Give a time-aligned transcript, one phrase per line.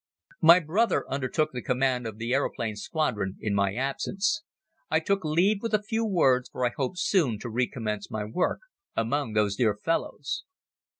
[0.41, 4.41] My brother undertook the command of the aeroplane squadron in my absence.
[4.89, 8.61] I took leave with a few words for I hoped soon to recommence my work
[8.95, 10.43] among those dear fellows.